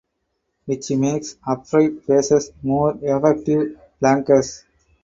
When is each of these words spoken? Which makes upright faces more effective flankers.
Which 0.65 0.89
makes 0.89 1.37
upright 1.45 2.01
faces 2.01 2.51
more 2.63 2.97
effective 3.03 3.79
flankers. 3.99 4.63